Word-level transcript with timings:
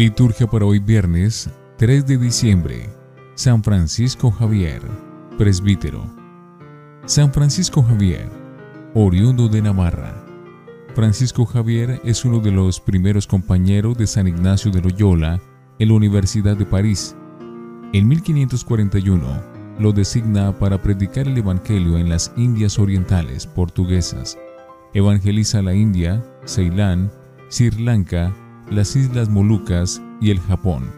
Liturgia 0.00 0.46
para 0.46 0.64
hoy 0.64 0.78
viernes 0.78 1.50
3 1.76 2.06
de 2.06 2.16
diciembre. 2.16 2.88
San 3.34 3.62
Francisco 3.62 4.30
Javier, 4.30 4.80
presbítero. 5.36 6.02
San 7.04 7.30
Francisco 7.34 7.82
Javier, 7.82 8.26
oriundo 8.94 9.46
de 9.46 9.60
Navarra. 9.60 10.24
Francisco 10.94 11.44
Javier 11.44 12.00
es 12.02 12.24
uno 12.24 12.40
de 12.40 12.50
los 12.50 12.80
primeros 12.80 13.26
compañeros 13.26 13.98
de 13.98 14.06
San 14.06 14.26
Ignacio 14.26 14.70
de 14.70 14.80
Loyola 14.80 15.38
en 15.78 15.88
la 15.88 15.94
Universidad 15.96 16.56
de 16.56 16.64
París. 16.64 17.14
En 17.92 18.08
1541 18.08 19.42
lo 19.80 19.92
designa 19.92 20.58
para 20.58 20.80
predicar 20.80 21.28
el 21.28 21.36
Evangelio 21.36 21.98
en 21.98 22.08
las 22.08 22.32
Indias 22.38 22.78
Orientales 22.78 23.46
portuguesas. 23.46 24.38
Evangeliza 24.94 25.60
la 25.60 25.74
India, 25.74 26.24
Ceilán, 26.46 27.12
Sri 27.50 27.70
Lanka, 27.72 28.34
las 28.70 28.94
Islas 28.94 29.28
Molucas 29.28 30.00
y 30.20 30.30
el 30.30 30.40
Japón. 30.40 30.92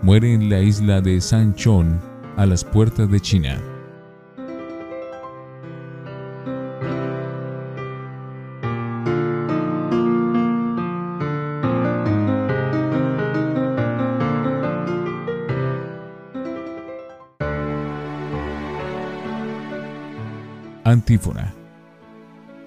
Muere 0.00 0.32
en 0.32 0.48
la 0.48 0.60
isla 0.60 1.02
de 1.02 1.20
Sanchon, 1.20 2.00
a 2.36 2.46
las 2.46 2.64
puertas 2.64 3.10
de 3.10 3.20
China. 3.20 3.60
Antífona. 20.84 21.54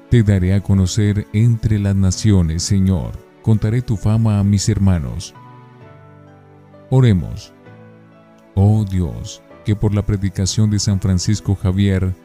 Te 0.10 0.24
daré 0.24 0.54
a 0.54 0.62
conocer 0.62 1.28
entre 1.34 1.80
las 1.80 1.96
naciones, 1.96 2.64
Señor 2.64 3.25
contaré 3.46 3.84
tu 3.84 3.96
fama 3.96 4.40
a 4.40 4.44
mis 4.44 4.68
hermanos. 4.70 5.36
Oremos. 6.90 7.54
Oh 8.56 8.84
Dios, 8.84 9.44
que 9.64 9.76
por 9.76 9.94
la 9.94 10.04
predicación 10.04 10.72
de 10.72 10.80
San 10.80 11.00
Francisco 11.00 11.54
Javier 11.54 12.16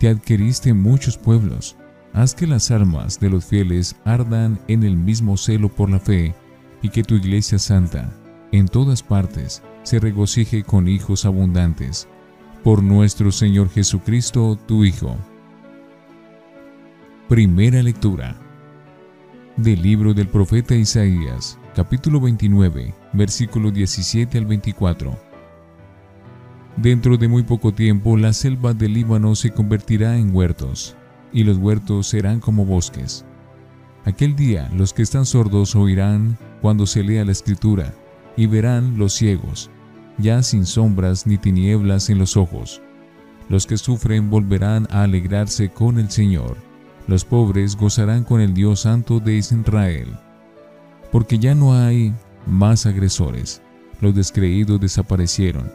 te 0.00 0.08
adquiriste 0.08 0.74
muchos 0.74 1.18
pueblos, 1.18 1.76
haz 2.12 2.34
que 2.34 2.48
las 2.48 2.72
almas 2.72 3.20
de 3.20 3.30
los 3.30 3.44
fieles 3.44 3.94
ardan 4.04 4.58
en 4.66 4.82
el 4.82 4.96
mismo 4.96 5.36
celo 5.36 5.68
por 5.68 5.88
la 5.88 6.00
fe 6.00 6.34
y 6.82 6.88
que 6.88 7.04
tu 7.04 7.14
iglesia 7.14 7.60
santa, 7.60 8.12
en 8.50 8.66
todas 8.66 9.04
partes, 9.04 9.62
se 9.84 10.00
regocije 10.00 10.64
con 10.64 10.88
hijos 10.88 11.26
abundantes. 11.26 12.08
Por 12.64 12.82
nuestro 12.82 13.30
Señor 13.30 13.70
Jesucristo, 13.70 14.58
tu 14.66 14.82
Hijo. 14.82 15.16
Primera 17.28 17.84
lectura 17.84 18.45
del 19.56 19.80
libro 19.80 20.12
del 20.12 20.28
profeta 20.28 20.74
Isaías, 20.74 21.58
capítulo 21.74 22.20
29, 22.20 22.94
versículo 23.14 23.70
17 23.70 24.36
al 24.36 24.44
24. 24.44 25.18
Dentro 26.76 27.16
de 27.16 27.26
muy 27.26 27.42
poco 27.42 27.72
tiempo 27.72 28.18
la 28.18 28.34
selva 28.34 28.74
del 28.74 28.92
Líbano 28.92 29.34
se 29.34 29.50
convertirá 29.50 30.18
en 30.18 30.34
huertos, 30.34 30.94
y 31.32 31.44
los 31.44 31.56
huertos 31.56 32.08
serán 32.08 32.38
como 32.38 32.66
bosques. 32.66 33.24
Aquel 34.04 34.36
día 34.36 34.70
los 34.74 34.92
que 34.92 35.00
están 35.00 35.24
sordos 35.24 35.74
oirán 35.74 36.36
cuando 36.60 36.86
se 36.86 37.02
lea 37.02 37.24
la 37.24 37.32
escritura, 37.32 37.94
y 38.36 38.46
verán 38.46 38.98
los 38.98 39.14
ciegos, 39.14 39.70
ya 40.18 40.42
sin 40.42 40.66
sombras 40.66 41.26
ni 41.26 41.38
tinieblas 41.38 42.10
en 42.10 42.18
los 42.18 42.36
ojos. 42.36 42.82
Los 43.48 43.66
que 43.66 43.78
sufren 43.78 44.28
volverán 44.28 44.86
a 44.90 45.04
alegrarse 45.04 45.70
con 45.70 45.98
el 45.98 46.10
Señor 46.10 46.65
los 47.06 47.24
pobres 47.24 47.76
gozarán 47.76 48.24
con 48.24 48.40
el 48.40 48.52
Dios 48.52 48.80
Santo 48.80 49.20
de 49.20 49.36
Israel, 49.36 50.08
porque 51.12 51.38
ya 51.38 51.54
no 51.54 51.74
hay 51.74 52.12
más 52.46 52.86
agresores, 52.86 53.62
los 54.00 54.14
descreídos 54.14 54.80
desaparecieron, 54.80 55.70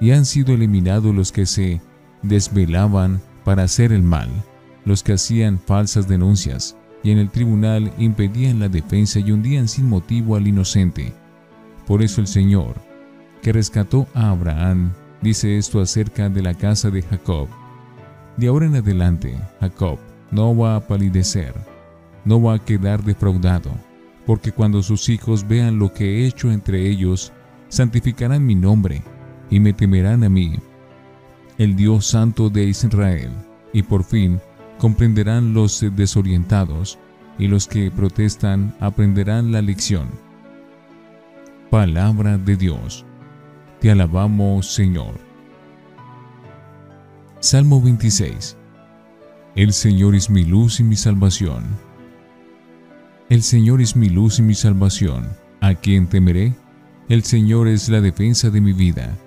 y 0.00 0.12
han 0.12 0.24
sido 0.24 0.54
eliminados 0.54 1.14
los 1.14 1.32
que 1.32 1.46
se 1.46 1.80
desvelaban 2.22 3.20
para 3.44 3.64
hacer 3.64 3.92
el 3.92 4.02
mal, 4.02 4.28
los 4.84 5.02
que 5.02 5.12
hacían 5.12 5.58
falsas 5.58 6.08
denuncias, 6.08 6.76
y 7.02 7.10
en 7.10 7.18
el 7.18 7.30
tribunal 7.30 7.92
impedían 7.98 8.58
la 8.58 8.68
defensa 8.68 9.20
y 9.20 9.30
hundían 9.30 9.68
sin 9.68 9.88
motivo 9.88 10.34
al 10.34 10.48
inocente. 10.48 11.12
Por 11.86 12.02
eso 12.02 12.20
el 12.20 12.26
Señor, 12.26 12.74
que 13.42 13.52
rescató 13.52 14.06
a 14.14 14.30
Abraham, 14.30 14.92
dice 15.22 15.58
esto 15.58 15.80
acerca 15.80 16.28
de 16.28 16.42
la 16.42 16.54
casa 16.54 16.90
de 16.90 17.02
Jacob. 17.02 17.48
De 18.36 18.48
ahora 18.48 18.66
en 18.66 18.76
adelante, 18.76 19.38
Jacob 19.60 19.98
no 20.30 20.56
va 20.56 20.76
a 20.76 20.80
palidecer, 20.80 21.54
no 22.24 22.42
va 22.42 22.54
a 22.54 22.58
quedar 22.58 23.02
defraudado, 23.02 23.70
porque 24.26 24.52
cuando 24.52 24.82
sus 24.82 25.08
hijos 25.08 25.46
vean 25.46 25.78
lo 25.78 25.92
que 25.92 26.04
he 26.04 26.26
hecho 26.26 26.50
entre 26.50 26.88
ellos, 26.88 27.32
santificarán 27.68 28.44
mi 28.44 28.54
nombre 28.54 29.02
y 29.50 29.60
me 29.60 29.72
temerán 29.72 30.24
a 30.24 30.28
mí, 30.28 30.54
el 31.56 31.76
Dios 31.76 32.06
Santo 32.06 32.50
de 32.50 32.64
Israel, 32.64 33.30
y 33.72 33.82
por 33.82 34.04
fin 34.04 34.40
comprenderán 34.78 35.54
los 35.54 35.84
desorientados 35.94 36.98
y 37.38 37.48
los 37.48 37.66
que 37.66 37.90
protestan 37.90 38.74
aprenderán 38.80 39.52
la 39.52 39.62
lección. 39.62 40.08
Palabra 41.70 42.38
de 42.38 42.56
Dios. 42.56 43.04
Te 43.80 43.90
alabamos, 43.90 44.72
Señor. 44.74 45.14
Salmo 47.40 47.80
26. 47.80 48.57
El 49.58 49.72
Señor 49.72 50.14
es 50.14 50.30
mi 50.30 50.44
luz 50.44 50.78
y 50.78 50.84
mi 50.84 50.94
salvación. 50.94 51.64
El 53.28 53.42
Señor 53.42 53.80
es 53.80 53.96
mi 53.96 54.08
luz 54.08 54.38
y 54.38 54.42
mi 54.42 54.54
salvación. 54.54 55.26
¿A 55.60 55.74
quién 55.74 56.06
temeré? 56.06 56.54
El 57.08 57.24
Señor 57.24 57.66
es 57.66 57.88
la 57.88 58.00
defensa 58.00 58.50
de 58.50 58.60
mi 58.60 58.72
vida. 58.72 59.18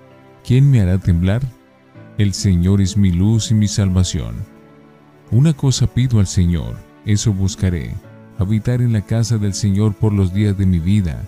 ¿Quién 0.42 0.70
me 0.70 0.80
hará 0.80 0.96
temblar? 0.96 1.42
El 2.16 2.32
Señor 2.32 2.80
es 2.80 2.96
mi 2.96 3.12
luz 3.12 3.50
y 3.50 3.54
mi 3.54 3.68
salvación. 3.68 4.36
Una 5.30 5.52
cosa 5.52 5.86
pido 5.86 6.18
al 6.18 6.26
Señor, 6.26 6.78
eso 7.04 7.34
buscaré, 7.34 7.94
habitar 8.38 8.80
en 8.80 8.94
la 8.94 9.02
casa 9.02 9.36
del 9.36 9.52
Señor 9.52 9.92
por 9.92 10.14
los 10.14 10.32
días 10.32 10.56
de 10.56 10.64
mi 10.64 10.78
vida, 10.78 11.22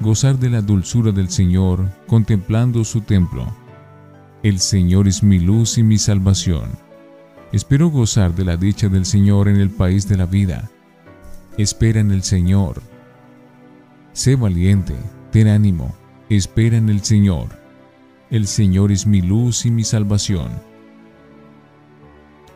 gozar 0.00 0.36
de 0.36 0.50
la 0.50 0.62
dulzura 0.62 1.12
del 1.12 1.30
Señor, 1.30 1.88
contemplando 2.08 2.82
su 2.82 3.02
templo. 3.02 3.54
El 4.42 4.58
Señor 4.58 5.06
es 5.06 5.22
mi 5.22 5.38
luz 5.38 5.78
y 5.78 5.84
mi 5.84 5.96
salvación. 5.96 6.87
Espero 7.50 7.88
gozar 7.88 8.34
de 8.34 8.44
la 8.44 8.58
dicha 8.58 8.88
del 8.88 9.06
Señor 9.06 9.48
en 9.48 9.56
el 9.56 9.70
país 9.70 10.06
de 10.06 10.18
la 10.18 10.26
vida. 10.26 10.70
Espera 11.56 12.00
en 12.00 12.10
el 12.10 12.22
Señor. 12.22 12.82
Sé 14.12 14.36
valiente, 14.36 14.94
ten 15.30 15.48
ánimo, 15.48 15.94
espera 16.28 16.76
en 16.76 16.90
el 16.90 17.02
Señor. 17.02 17.48
El 18.30 18.46
Señor 18.46 18.92
es 18.92 19.06
mi 19.06 19.22
luz 19.22 19.64
y 19.64 19.70
mi 19.70 19.82
salvación. 19.82 20.50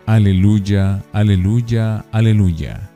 Aleluya, 0.05 1.03
aleluya, 1.13 2.05
aleluya. 2.13 2.91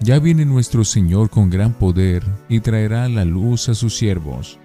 Ya 0.00 0.18
viene 0.18 0.44
nuestro 0.44 0.84
Señor 0.84 1.30
con 1.30 1.50
gran 1.50 1.72
poder 1.72 2.24
y 2.48 2.58
traerá 2.60 3.08
la 3.08 3.24
luz 3.24 3.68
a 3.68 3.74
sus 3.74 3.96
siervos. 3.96 4.58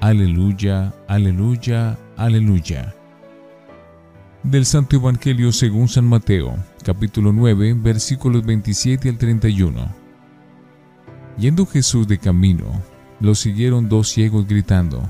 Aleluya, 0.00 0.92
aleluya, 1.06 1.98
aleluya. 2.16 2.94
Del 4.42 4.64
Santo 4.64 4.96
Evangelio 4.96 5.52
según 5.52 5.86
San 5.86 6.06
Mateo, 6.06 6.56
capítulo 6.82 7.30
9, 7.30 7.74
versículos 7.74 8.42
27 8.42 9.10
al 9.10 9.18
31. 9.18 9.86
Yendo 11.36 11.66
Jesús 11.66 12.08
de 12.08 12.16
camino, 12.16 12.64
lo 13.20 13.34
siguieron 13.34 13.90
dos 13.90 14.08
ciegos 14.08 14.48
gritando, 14.48 15.06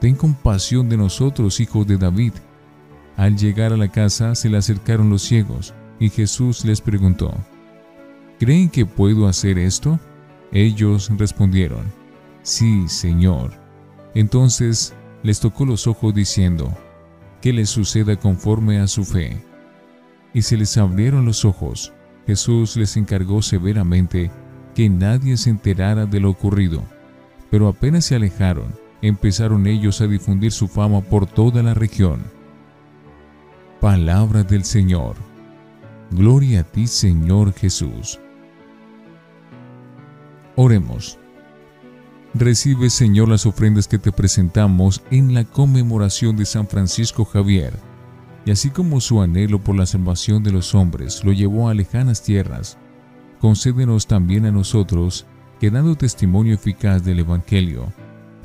Ten 0.00 0.14
compasión 0.14 0.90
de 0.90 0.98
nosotros, 0.98 1.60
hijos 1.60 1.86
de 1.86 1.96
David. 1.96 2.34
Al 3.16 3.38
llegar 3.38 3.72
a 3.72 3.78
la 3.78 3.88
casa 3.88 4.34
se 4.34 4.50
le 4.50 4.58
acercaron 4.58 5.08
los 5.08 5.22
ciegos, 5.22 5.72
y 5.98 6.10
Jesús 6.10 6.66
les 6.66 6.82
preguntó, 6.82 7.32
¿Creen 8.38 8.68
que 8.68 8.84
puedo 8.84 9.26
hacer 9.26 9.56
esto? 9.56 9.98
Ellos 10.52 11.10
respondieron, 11.16 11.90
Sí, 12.42 12.86
Señor. 12.88 13.54
Entonces 14.14 14.94
les 15.22 15.40
tocó 15.40 15.64
los 15.64 15.86
ojos 15.86 16.14
diciendo, 16.14 16.70
que 17.44 17.52
les 17.52 17.68
suceda 17.68 18.16
conforme 18.16 18.80
a 18.80 18.86
su 18.86 19.04
fe. 19.04 19.36
Y 20.32 20.40
se 20.40 20.56
les 20.56 20.78
abrieron 20.78 21.26
los 21.26 21.44
ojos. 21.44 21.92
Jesús 22.26 22.74
les 22.78 22.96
encargó 22.96 23.42
severamente 23.42 24.30
que 24.74 24.88
nadie 24.88 25.36
se 25.36 25.50
enterara 25.50 26.06
de 26.06 26.20
lo 26.20 26.30
ocurrido. 26.30 26.82
Pero 27.50 27.68
apenas 27.68 28.06
se 28.06 28.14
alejaron, 28.14 28.74
empezaron 29.02 29.66
ellos 29.66 30.00
a 30.00 30.06
difundir 30.06 30.52
su 30.52 30.68
fama 30.68 31.02
por 31.02 31.26
toda 31.26 31.62
la 31.62 31.74
región. 31.74 32.22
Palabra 33.78 34.42
del 34.42 34.64
Señor. 34.64 35.16
Gloria 36.12 36.60
a 36.60 36.64
ti, 36.64 36.86
Señor 36.86 37.52
Jesús. 37.52 38.18
Oremos. 40.56 41.18
Recibe, 42.36 42.90
Señor, 42.90 43.28
las 43.28 43.46
ofrendas 43.46 43.86
que 43.86 43.96
te 43.98 44.10
presentamos 44.10 45.02
en 45.12 45.34
la 45.34 45.44
conmemoración 45.44 46.36
de 46.36 46.44
San 46.44 46.66
Francisco 46.66 47.24
Javier, 47.24 47.74
y 48.44 48.50
así 48.50 48.70
como 48.70 49.00
su 49.00 49.22
anhelo 49.22 49.60
por 49.60 49.76
la 49.76 49.86
salvación 49.86 50.42
de 50.42 50.50
los 50.50 50.74
hombres 50.74 51.22
lo 51.24 51.30
llevó 51.30 51.68
a 51.68 51.74
lejanas 51.74 52.24
tierras, 52.24 52.76
concédenos 53.40 54.08
también 54.08 54.46
a 54.46 54.50
nosotros 54.50 55.26
que 55.60 55.70
dando 55.70 55.94
testimonio 55.94 56.54
eficaz 56.54 57.04
del 57.04 57.20
Evangelio, 57.20 57.92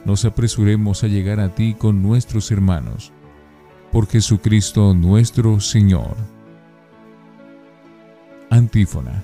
nos 0.05 0.23
apresuremos 0.23 1.03
a 1.03 1.07
llegar 1.07 1.39
a 1.39 1.55
ti 1.55 1.73
con 1.73 2.03
nuestros 2.03 2.51
hermanos. 2.51 3.11
Por 3.91 4.07
Jesucristo 4.07 4.93
nuestro 4.93 5.59
Señor. 5.59 6.15
Antífona. 8.51 9.23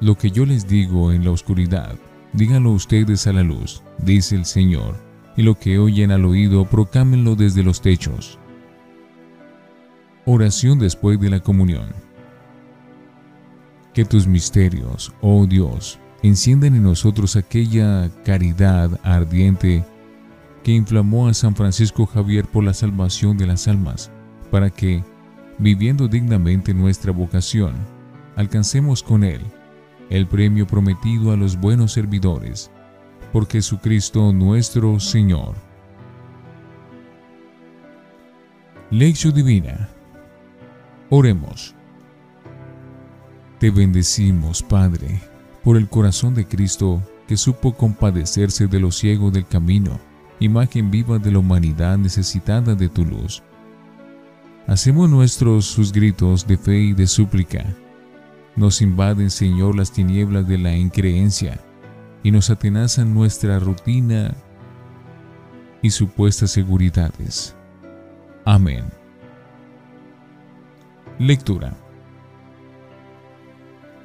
Lo 0.00 0.16
que 0.16 0.30
yo 0.30 0.46
les 0.46 0.66
digo 0.66 1.12
en 1.12 1.24
la 1.24 1.30
oscuridad, 1.30 1.94
díganlo 2.34 2.72
ustedes 2.72 3.26
a 3.26 3.32
la 3.32 3.42
luz, 3.42 3.82
dice 3.98 4.36
el 4.36 4.44
Señor, 4.44 4.96
y 5.36 5.42
lo 5.42 5.58
que 5.58 5.78
oyen 5.78 6.10
al 6.10 6.24
oído, 6.24 6.64
procámenlo 6.66 7.36
desde 7.36 7.62
los 7.62 7.80
techos. 7.80 8.38
Oración 10.26 10.78
después 10.78 11.20
de 11.20 11.30
la 11.30 11.40
comunión. 11.40 11.88
Que 13.92 14.04
tus 14.04 14.26
misterios, 14.26 15.12
oh 15.20 15.46
Dios, 15.46 15.98
enciendan 16.22 16.74
en 16.74 16.82
nosotros 16.82 17.36
aquella 17.36 18.10
caridad 18.24 18.98
ardiente 19.02 19.84
que 20.62 20.72
inflamó 20.72 21.28
a 21.28 21.34
San 21.34 21.54
Francisco 21.54 22.06
Javier 22.06 22.46
por 22.46 22.64
la 22.64 22.74
salvación 22.74 23.36
de 23.36 23.46
las 23.46 23.68
almas, 23.68 24.10
para 24.50 24.70
que, 24.70 25.04
viviendo 25.58 26.08
dignamente 26.08 26.72
nuestra 26.74 27.12
vocación, 27.12 27.74
alcancemos 28.34 29.02
con 29.02 29.22
él 29.22 29.40
el 30.10 30.26
premio 30.26 30.66
prometido 30.66 31.32
a 31.32 31.36
los 31.36 31.58
buenos 31.58 31.92
servidores, 31.92 32.70
por 33.32 33.48
Jesucristo 33.48 34.32
nuestro 34.32 35.00
Señor. 35.00 35.54
Lección 38.90 39.34
Divina 39.34 39.88
Oremos. 41.10 41.74
Te 43.58 43.70
bendecimos, 43.70 44.62
Padre, 44.62 45.20
por 45.62 45.76
el 45.76 45.88
corazón 45.88 46.34
de 46.34 46.46
Cristo 46.46 47.02
que 47.28 47.36
supo 47.36 47.74
compadecerse 47.74 48.66
de 48.66 48.80
los 48.80 48.96
ciegos 48.96 49.32
del 49.32 49.46
camino, 49.46 50.00
imagen 50.40 50.90
viva 50.90 51.18
de 51.18 51.30
la 51.30 51.38
humanidad 51.38 51.98
necesitada 51.98 52.74
de 52.74 52.88
tu 52.88 53.04
luz. 53.04 53.42
Hacemos 54.66 55.10
nuestros 55.10 55.66
sus 55.66 55.92
gritos 55.92 56.46
de 56.46 56.56
fe 56.56 56.78
y 56.78 56.92
de 56.94 57.06
súplica. 57.06 57.64
Nos 58.56 58.80
invaden, 58.80 59.30
Señor, 59.30 59.74
las 59.74 59.92
tinieblas 59.92 60.46
de 60.46 60.58
la 60.58 60.76
increencia 60.76 61.60
y 62.22 62.30
nos 62.30 62.50
atenazan 62.50 63.12
nuestra 63.12 63.58
rutina 63.58 64.34
y 65.82 65.90
supuestas 65.90 66.52
seguridades. 66.52 67.54
Amén. 68.44 68.84
Lectura. 71.18 71.76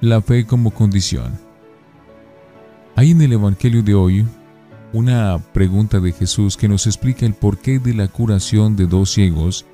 La 0.01 0.21
fe 0.21 0.45
como 0.45 0.71
condición. 0.71 1.39
Hay 2.95 3.11
en 3.11 3.21
el 3.21 3.33
Evangelio 3.33 3.83
de 3.83 3.93
hoy 3.93 4.27
una 4.91 5.37
pregunta 5.53 5.99
de 5.99 6.11
Jesús 6.11 6.57
que 6.57 6.67
nos 6.67 6.87
explica 6.87 7.25
el 7.25 7.33
porqué 7.33 7.79
de 7.79 7.93
la 7.93 8.07
curación 8.07 8.75
de 8.75 8.87
dos 8.87 9.11
ciegos 9.11 9.65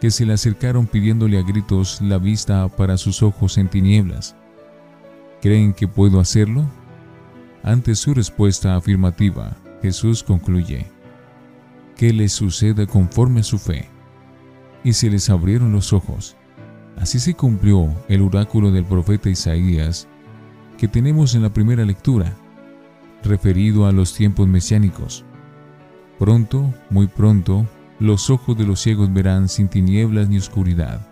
que 0.00 0.10
se 0.10 0.24
le 0.24 0.32
acercaron 0.32 0.86
pidiéndole 0.86 1.38
a 1.38 1.42
gritos 1.42 2.00
la 2.00 2.18
vista 2.18 2.66
para 2.68 2.96
sus 2.96 3.22
ojos 3.22 3.58
en 3.58 3.68
tinieblas. 3.68 4.34
¿Creen 5.42 5.72
que 5.72 5.88
puedo 5.88 6.20
hacerlo? 6.20 6.64
Ante 7.62 7.94
su 7.94 8.14
respuesta 8.14 8.76
afirmativa, 8.76 9.56
Jesús 9.82 10.22
concluye, 10.22 10.86
que 11.96 12.12
les 12.12 12.32
suceda 12.32 12.86
conforme 12.86 13.40
a 13.40 13.44
su 13.44 13.58
fe. 13.58 13.88
Y 14.82 14.94
se 14.94 15.10
les 15.10 15.28
abrieron 15.28 15.72
los 15.72 15.92
ojos 15.92 16.36
Así 17.00 17.18
se 17.18 17.34
cumplió 17.34 17.88
el 18.08 18.20
oráculo 18.20 18.70
del 18.70 18.84
profeta 18.84 19.30
Isaías 19.30 20.06
que 20.76 20.86
tenemos 20.86 21.34
en 21.34 21.42
la 21.42 21.52
primera 21.52 21.84
lectura, 21.84 22.34
referido 23.22 23.86
a 23.86 23.92
los 23.92 24.14
tiempos 24.14 24.46
mesiánicos. 24.46 25.24
Pronto, 26.18 26.72
muy 26.90 27.06
pronto, 27.06 27.66
los 28.00 28.30
ojos 28.30 28.56
de 28.56 28.66
los 28.66 28.80
ciegos 28.80 29.12
verán 29.12 29.48
sin 29.48 29.68
tinieblas 29.68 30.28
ni 30.28 30.38
oscuridad, 30.38 31.06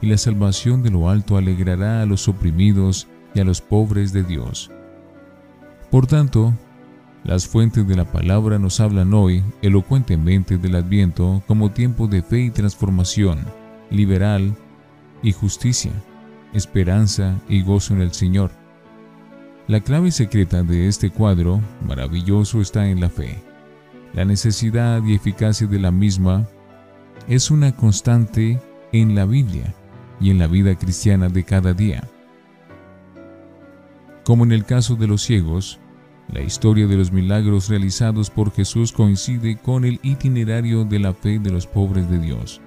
y 0.00 0.06
la 0.06 0.18
salvación 0.18 0.82
de 0.82 0.90
lo 0.90 1.08
alto 1.08 1.36
alegrará 1.36 2.02
a 2.02 2.06
los 2.06 2.28
oprimidos 2.28 3.08
y 3.34 3.40
a 3.40 3.44
los 3.44 3.60
pobres 3.62 4.12
de 4.12 4.22
Dios. 4.22 4.70
Por 5.90 6.06
tanto, 6.06 6.54
las 7.24 7.48
fuentes 7.48 7.88
de 7.88 7.96
la 7.96 8.04
palabra 8.04 8.58
nos 8.58 8.78
hablan 8.78 9.12
hoy 9.14 9.42
elocuentemente 9.62 10.58
del 10.58 10.76
Adviento 10.76 11.42
como 11.46 11.72
tiempo 11.72 12.06
de 12.06 12.22
fe 12.22 12.40
y 12.40 12.50
transformación, 12.50 13.40
liberal 13.90 14.54
y 15.22 15.32
justicia, 15.32 15.92
esperanza 16.52 17.40
y 17.48 17.62
gozo 17.62 17.94
en 17.94 18.02
el 18.02 18.12
Señor. 18.12 18.50
La 19.66 19.80
clave 19.80 20.10
secreta 20.10 20.62
de 20.62 20.88
este 20.88 21.10
cuadro 21.10 21.60
maravilloso 21.86 22.60
está 22.60 22.88
en 22.88 23.00
la 23.00 23.08
fe. 23.08 23.42
La 24.14 24.24
necesidad 24.24 25.02
y 25.04 25.14
eficacia 25.14 25.66
de 25.66 25.78
la 25.78 25.90
misma 25.90 26.46
es 27.28 27.50
una 27.50 27.74
constante 27.74 28.60
en 28.92 29.14
la 29.14 29.26
Biblia 29.26 29.74
y 30.20 30.30
en 30.30 30.38
la 30.38 30.46
vida 30.46 30.74
cristiana 30.74 31.28
de 31.28 31.44
cada 31.44 31.74
día. 31.74 32.02
Como 34.24 34.44
en 34.44 34.52
el 34.52 34.64
caso 34.64 34.96
de 34.96 35.06
los 35.06 35.22
ciegos, 35.22 35.78
la 36.32 36.42
historia 36.42 36.86
de 36.86 36.96
los 36.96 37.12
milagros 37.12 37.68
realizados 37.68 38.30
por 38.30 38.52
Jesús 38.52 38.92
coincide 38.92 39.56
con 39.56 39.84
el 39.84 40.00
itinerario 40.02 40.84
de 40.84 40.98
la 40.98 41.14
fe 41.14 41.38
de 41.38 41.50
los 41.50 41.66
pobres 41.66 42.10
de 42.10 42.18
Dios. 42.18 42.60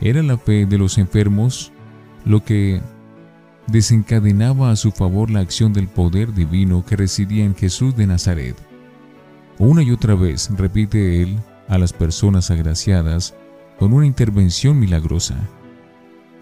Era 0.00 0.22
la 0.22 0.36
fe 0.36 0.66
de 0.66 0.78
los 0.78 0.98
enfermos 0.98 1.72
lo 2.24 2.44
que 2.44 2.80
desencadenaba 3.68 4.70
a 4.70 4.76
su 4.76 4.90
favor 4.90 5.30
la 5.30 5.40
acción 5.40 5.72
del 5.72 5.88
poder 5.88 6.34
divino 6.34 6.84
que 6.84 6.96
residía 6.96 7.44
en 7.44 7.54
Jesús 7.54 7.96
de 7.96 8.06
Nazaret. 8.06 8.71
Una 9.58 9.82
y 9.82 9.90
otra 9.90 10.14
vez 10.14 10.50
repite 10.56 11.22
él 11.22 11.38
a 11.68 11.78
las 11.78 11.92
personas 11.92 12.50
agraciadas 12.50 13.34
con 13.78 13.92
una 13.92 14.06
intervención 14.06 14.78
milagrosa. 14.78 15.36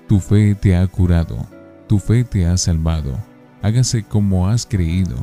Tu 0.08 0.20
fe 0.20 0.54
te 0.54 0.76
ha 0.76 0.86
curado, 0.86 1.46
tu 1.86 1.98
fe 1.98 2.24
te 2.24 2.46
ha 2.46 2.56
salvado, 2.56 3.18
hágase 3.62 4.02
como 4.02 4.48
has 4.48 4.66
creído. 4.66 5.16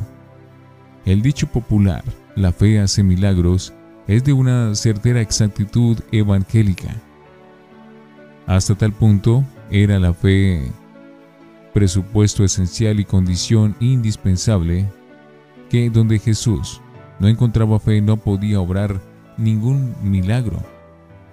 El 1.04 1.22
dicho 1.22 1.46
popular, 1.46 2.04
la 2.36 2.52
fe 2.52 2.80
hace 2.80 3.02
milagros, 3.02 3.72
es 4.06 4.24
de 4.24 4.32
una 4.32 4.74
certera 4.74 5.20
exactitud 5.20 5.98
evangélica 6.12 6.94
hasta 8.48 8.74
tal 8.74 8.92
punto 8.92 9.44
era 9.70 9.98
la 9.98 10.14
fe 10.14 10.72
presupuesto 11.74 12.44
esencial 12.44 12.98
y 12.98 13.04
condición 13.04 13.76
indispensable 13.78 14.90
que 15.68 15.90
donde 15.90 16.18
Jesús 16.18 16.80
no 17.18 17.28
encontraba 17.28 17.78
fe 17.78 18.00
no 18.00 18.16
podía 18.16 18.60
obrar 18.60 19.00
ningún 19.36 19.94
milagro. 20.02 20.62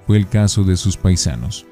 Fue 0.05 0.17
el 0.17 0.27
caso 0.27 0.63
de 0.63 0.77
sus 0.77 0.97
paisanos. 0.97 1.65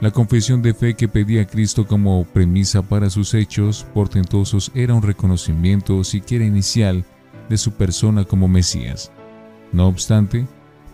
La 0.00 0.10
confesión 0.10 0.62
de 0.62 0.72
fe 0.72 0.94
que 0.94 1.08
pedía 1.08 1.46
Cristo 1.46 1.86
como 1.86 2.24
premisa 2.24 2.80
para 2.82 3.10
sus 3.10 3.34
hechos 3.34 3.86
portentosos 3.92 4.72
era 4.74 4.94
un 4.94 5.02
reconocimiento 5.02 6.02
siquiera 6.04 6.44
inicial 6.44 7.04
de 7.50 7.58
su 7.58 7.72
persona 7.72 8.24
como 8.24 8.48
Mesías. 8.48 9.12
No 9.72 9.88
obstante, 9.88 10.46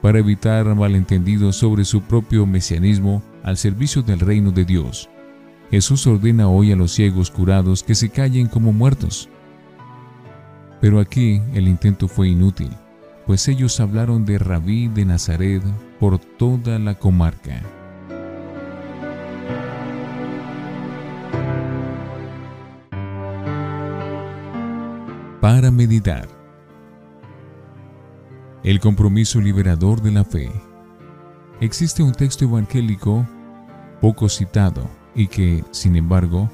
para 0.02 0.18
evitar 0.18 0.74
malentendidos 0.74 1.56
sobre 1.56 1.84
su 1.84 2.02
propio 2.02 2.46
mesianismo 2.46 3.22
al 3.44 3.56
servicio 3.56 4.02
del 4.02 4.20
reino 4.20 4.50
de 4.50 4.64
Dios. 4.64 5.08
Jesús 5.70 6.06
ordena 6.06 6.48
hoy 6.48 6.72
a 6.72 6.76
los 6.76 6.92
ciegos 6.92 7.30
curados 7.30 7.82
que 7.82 7.94
se 7.94 8.08
callen 8.08 8.46
como 8.46 8.72
muertos. 8.72 9.28
Pero 10.80 11.00
aquí 11.00 11.42
el 11.54 11.68
intento 11.68 12.08
fue 12.08 12.28
inútil, 12.28 12.70
pues 13.26 13.48
ellos 13.48 13.80
hablaron 13.80 14.24
de 14.24 14.38
Rabí 14.38 14.88
de 14.88 15.04
Nazaret 15.04 15.62
por 15.98 16.18
toda 16.18 16.78
la 16.78 16.94
comarca. 16.94 17.62
Para 25.40 25.70
meditar 25.70 26.36
el 28.66 28.80
compromiso 28.80 29.40
liberador 29.40 30.02
de 30.02 30.10
la 30.10 30.24
fe. 30.24 30.50
Existe 31.60 32.02
un 32.02 32.10
texto 32.10 32.44
evangélico 32.44 33.24
poco 34.00 34.28
citado 34.28 34.90
y 35.14 35.28
que, 35.28 35.62
sin 35.70 35.94
embargo, 35.94 36.50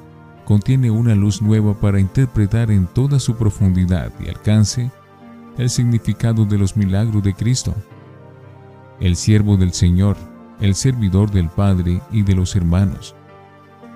contiene 0.53 0.91
una 0.91 1.15
luz 1.15 1.41
nueva 1.41 1.73
para 1.73 1.99
interpretar 1.99 2.71
en 2.71 2.87
toda 2.87 3.19
su 3.19 3.35
profundidad 3.37 4.13
y 4.21 4.29
alcance 4.29 4.91
el 5.57 5.71
significado 5.71 6.45
de 6.45 6.59
los 6.59 6.77
milagros 6.77 7.23
de 7.23 7.33
Cristo. 7.33 7.75
El 9.01 9.17
siervo 9.17 9.57
del 9.57 9.73
Señor, 9.73 10.19
el 10.61 10.75
servidor 10.75 11.31
del 11.31 11.49
Padre 11.49 12.03
y 12.13 12.23
de 12.23 12.35
los 12.35 12.55
hermanos. 12.55 13.15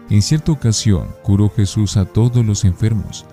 En 0.08 0.22
cierta 0.22 0.52
ocasión 0.52 1.08
curó 1.22 1.50
Jesús 1.50 1.98
a 1.98 2.06
todos 2.06 2.44
los 2.46 2.64
enfermos. 2.64 3.26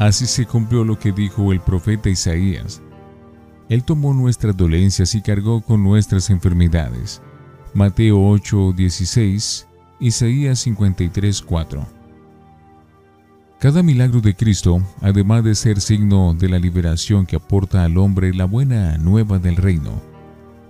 Así 0.00 0.26
se 0.26 0.46
cumplió 0.46 0.82
lo 0.82 0.98
que 0.98 1.12
dijo 1.12 1.52
el 1.52 1.60
profeta 1.60 2.08
Isaías 2.08 2.82
él 3.68 3.82
tomó 3.82 4.12
nuestras 4.12 4.56
dolencias 4.56 5.14
y 5.14 5.22
cargó 5.22 5.62
con 5.62 5.82
nuestras 5.82 6.28
enfermedades. 6.28 7.22
Mateo 7.72 8.22
8, 8.28 8.74
16, 8.76 9.66
Isaías 10.00 10.58
53, 10.58 11.40
4. 11.42 11.86
Cada 13.60 13.82
milagro 13.84 14.20
de 14.20 14.34
Cristo, 14.34 14.82
además 15.00 15.44
de 15.44 15.54
ser 15.54 15.80
signo 15.80 16.34
de 16.34 16.48
la 16.48 16.58
liberación 16.58 17.26
que 17.26 17.36
aporta 17.36 17.84
al 17.84 17.96
hombre 17.96 18.34
la 18.34 18.44
buena 18.44 18.98
nueva 18.98 19.38
del 19.38 19.54
reino, 19.54 20.02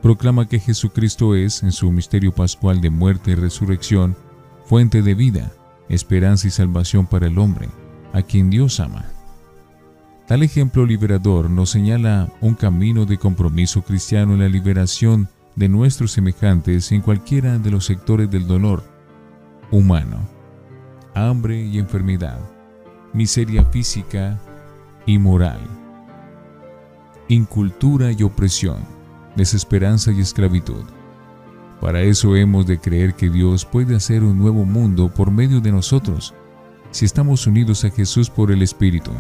proclama 0.03 0.47
que 0.47 0.61
Jesucristo 0.61 1.35
es, 1.35 1.63
en 1.63 1.73
su 1.73 1.91
misterio 1.91 2.35
pascual 2.35 2.83
de 2.83 2.91
muerte 2.91 3.31
y 3.31 3.35
resurrección, 3.35 4.15
fuente 4.67 5.01
de 5.01 5.15
vida, 5.15 5.53
esperanza 5.89 6.47
y 6.47 6.51
salvación 6.51 7.07
para 7.07 7.27
el 7.27 7.39
hombre, 7.39 7.71
a 8.13 8.21
quien 8.21 8.51
Dios 8.51 8.79
ama. 8.79 9.07
Tal 10.29 10.43
ejemplo 10.43 10.85
liberador 10.85 11.49
nos 11.49 11.71
señala 11.71 12.31
un 12.43 12.55
camino 12.55 13.07
de 13.07 13.17
compromiso 13.17 13.83
cristiano 13.83 14.35
en 14.35 14.41
la 14.41 14.49
liberación 14.51 15.31
de 15.57 15.71
nuestros 15.71 16.13
semejantes 16.13 16.93
en 16.93 17.01
cualquiera 17.01 17.59
de 17.59 17.71
los 17.71 17.87
sectores 17.87 18.31
del 18.31 18.47
dolor 18.47 18.94
humano, 19.75 20.19
hambre 21.15 21.61
y 21.61 21.79
enfermedad 21.79 22.39
miseria 23.13 23.65
física 23.65 24.41
y 25.07 25.19
moral, 25.19 25.61
incultura 27.29 28.13
y 28.13 28.23
opresión, 28.23 28.79
desesperanza 29.37 30.13
y 30.13 30.21
esclavitud. 30.21 30.85
Para 31.81 32.03
eso 32.03 32.35
hemos 32.37 32.67
de 32.67 32.79
creer 32.79 33.15
que 33.15 33.31
Dios 33.31 33.65
puede 33.65 33.97
hacer 33.97 34.23
un 34.23 34.39
nuevo 34.39 34.65
mundo 34.65 35.13
por 35.13 35.31
medio 35.31 35.61
de 35.61 35.73
nosotros, 35.73 36.35
si 36.91 37.05
estamos 37.05 37.47
unidos 37.47 37.85
a 37.85 37.91
Jesús 37.91 38.31
por 38.31 38.51
el 38.51 38.63
Espíritu. 38.63 39.13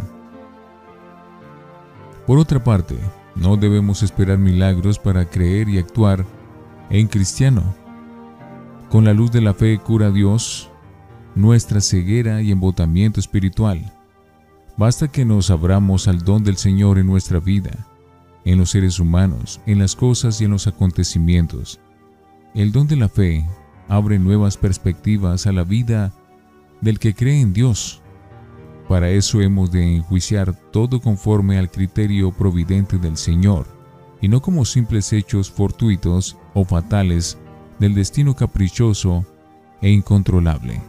Por 2.26 2.38
otra 2.38 2.62
parte, 2.62 2.96
no 3.34 3.56
debemos 3.56 4.02
esperar 4.02 4.38
milagros 4.38 4.99
para 4.99 5.28
creer 5.28 5.68
y 5.68 5.78
actuar 5.78 6.25
en 6.90 7.06
cristiano. 7.06 7.84
Con 8.91 9.05
la 9.05 9.12
luz 9.12 9.33
de 9.33 9.41
la 9.41 9.55
fe 9.55 9.79
cura 9.79 10.11
Dios 10.11 10.71
nuestra 11.35 11.81
ceguera 11.81 12.43
y 12.43 12.53
embotamiento 12.53 13.19
espiritual. 13.19 13.93
Basta 14.76 15.09
que 15.09 15.25
nos 15.25 15.50
abramos 15.50 16.09
al 16.09 16.21
don 16.21 16.45
del 16.45 16.57
Señor 16.57 16.99
en 16.99 17.07
nuestra 17.07 17.41
vida, 17.41 17.88
en 18.45 18.59
los 18.59 18.71
seres 18.71 19.00
humanos, 19.00 19.61
en 19.67 19.79
las 19.79 19.97
cosas 19.97 20.41
y 20.41 20.45
en 20.45 20.53
los 20.53 20.67
acontecimientos. 20.67 21.81
El 22.55 22.73
don 22.73 22.87
de 22.87 22.97
la 22.97 23.09
fe 23.09 23.47
abre 23.88 24.19
nuevas 24.19 24.57
perspectivas 24.57 25.47
a 25.47 25.53
la 25.53 25.64
vida 25.64 26.12
del 26.81 26.99
que 26.99 27.14
cree 27.14 27.41
en 27.41 27.53
Dios. 27.53 28.00
Para 28.88 29.11
eso 29.11 29.41
hemos 29.41 29.73
de 29.73 29.97
enjuiciar 29.97 30.55
todo 30.71 31.00
conforme 31.00 31.59
al 31.59 31.71
criterio 31.71 32.33
providente 32.33 32.99
del 32.99 33.17
Señor, 33.17 33.67
y 34.21 34.29
no 34.29 34.41
como 34.41 34.64
simples 34.64 35.12
hechos 35.12 35.50
fortuitos 35.50 36.37
o 36.53 36.64
fatales 36.64 37.38
del 37.78 37.95
destino 37.95 38.35
caprichoso 38.35 39.25
e 39.81 39.90
incontrolable. 39.90 40.81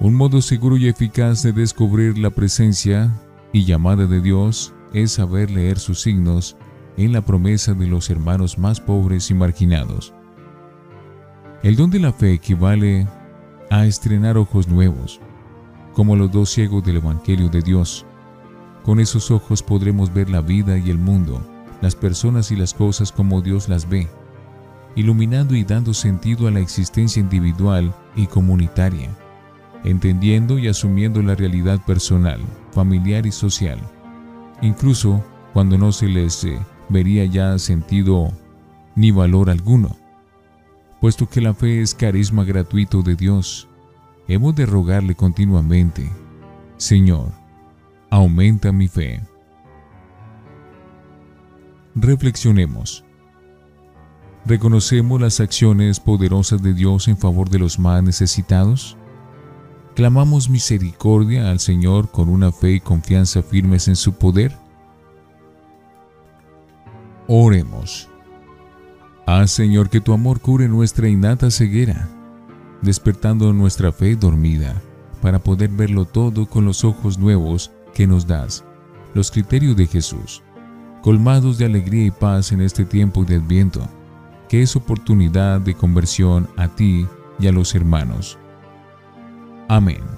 Un 0.00 0.14
modo 0.14 0.40
seguro 0.40 0.76
y 0.76 0.88
eficaz 0.88 1.42
de 1.42 1.52
descubrir 1.52 2.18
la 2.18 2.30
presencia 2.30 3.12
y 3.52 3.64
llamada 3.64 4.06
de 4.06 4.20
Dios 4.20 4.72
es 4.92 5.12
saber 5.12 5.50
leer 5.50 5.78
sus 5.78 6.00
signos 6.00 6.56
en 6.96 7.12
la 7.12 7.22
promesa 7.22 7.74
de 7.74 7.86
los 7.86 8.10
hermanos 8.10 8.58
más 8.58 8.80
pobres 8.80 9.30
y 9.30 9.34
marginados. 9.34 10.14
El 11.62 11.76
don 11.76 11.90
de 11.90 11.98
la 11.98 12.12
fe 12.12 12.32
equivale 12.32 13.08
a 13.70 13.86
estrenar 13.86 14.38
ojos 14.38 14.68
nuevos, 14.68 15.20
como 15.94 16.16
los 16.16 16.30
dos 16.30 16.50
ciegos 16.50 16.84
del 16.84 16.98
Evangelio 16.98 17.48
de 17.48 17.60
Dios. 17.60 18.06
Con 18.84 19.00
esos 19.00 19.30
ojos 19.30 19.62
podremos 19.62 20.14
ver 20.14 20.30
la 20.30 20.40
vida 20.40 20.78
y 20.78 20.90
el 20.90 20.98
mundo, 20.98 21.44
las 21.80 21.96
personas 21.96 22.50
y 22.50 22.56
las 22.56 22.72
cosas 22.72 23.12
como 23.12 23.42
Dios 23.42 23.68
las 23.68 23.88
ve, 23.88 24.08
iluminando 24.98 25.54
y 25.54 25.64
dando 25.64 25.94
sentido 25.94 26.48
a 26.48 26.50
la 26.50 26.60
existencia 26.60 27.20
individual 27.20 27.94
y 28.16 28.26
comunitaria 28.26 29.10
entendiendo 29.84 30.58
y 30.58 30.68
asumiendo 30.68 31.22
la 31.22 31.34
realidad 31.34 31.84
personal, 31.84 32.40
familiar 32.72 33.26
y 33.26 33.32
social, 33.32 33.78
incluso 34.62 35.24
cuando 35.52 35.78
no 35.78 35.92
se 35.92 36.06
les 36.06 36.44
eh, 36.44 36.58
vería 36.88 37.24
ya 37.24 37.58
sentido 37.58 38.32
ni 38.94 39.10
valor 39.10 39.50
alguno. 39.50 39.96
Puesto 41.00 41.28
que 41.28 41.40
la 41.40 41.54
fe 41.54 41.80
es 41.80 41.94
carisma 41.94 42.44
gratuito 42.44 43.02
de 43.02 43.14
Dios, 43.14 43.68
hemos 44.26 44.54
de 44.56 44.66
rogarle 44.66 45.14
continuamente, 45.14 46.10
Señor, 46.76 47.30
aumenta 48.10 48.72
mi 48.72 48.88
fe. 48.88 49.22
Reflexionemos. 51.94 53.04
¿Reconocemos 54.48 55.20
las 55.20 55.40
acciones 55.40 56.00
poderosas 56.00 56.62
de 56.62 56.72
Dios 56.72 57.06
en 57.08 57.18
favor 57.18 57.50
de 57.50 57.58
los 57.58 57.78
más 57.78 58.02
necesitados? 58.02 58.96
¿Clamamos 59.94 60.48
misericordia 60.48 61.50
al 61.50 61.60
Señor 61.60 62.10
con 62.10 62.30
una 62.30 62.50
fe 62.50 62.70
y 62.70 62.80
confianza 62.80 63.42
firmes 63.42 63.88
en 63.88 63.96
su 63.96 64.14
poder? 64.14 64.56
Oremos. 67.26 68.08
Haz, 69.26 69.50
Señor, 69.50 69.90
que 69.90 70.00
tu 70.00 70.14
amor 70.14 70.40
cure 70.40 70.66
nuestra 70.66 71.10
innata 71.10 71.50
ceguera, 71.50 72.08
despertando 72.80 73.52
nuestra 73.52 73.92
fe 73.92 74.16
dormida, 74.16 74.80
para 75.20 75.40
poder 75.40 75.68
verlo 75.68 76.06
todo 76.06 76.46
con 76.46 76.64
los 76.64 76.84
ojos 76.84 77.18
nuevos 77.18 77.70
que 77.92 78.06
nos 78.06 78.26
das, 78.26 78.64
los 79.12 79.30
criterios 79.30 79.76
de 79.76 79.86
Jesús, 79.86 80.42
colmados 81.02 81.58
de 81.58 81.66
alegría 81.66 82.06
y 82.06 82.10
paz 82.10 82.50
en 82.50 82.62
este 82.62 82.86
tiempo 82.86 83.26
de 83.26 83.34
adviento, 83.36 83.86
que 84.48 84.62
es 84.62 84.76
oportunidad 84.76 85.60
de 85.60 85.74
conversión 85.74 86.48
a 86.56 86.68
ti 86.68 87.06
y 87.38 87.46
a 87.46 87.52
los 87.52 87.74
hermanos. 87.74 88.38
Amén. 89.68 90.17